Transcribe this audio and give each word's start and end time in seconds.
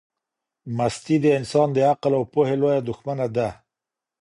مستی 0.77 1.15
د 1.21 1.25
انسان 1.39 1.67
د 1.73 1.77
عقل 1.89 2.11
او 2.19 2.23
پوهي 2.33 2.55
لویه 2.61 2.81
دښمنه 2.89 3.25
ده. 3.35 3.49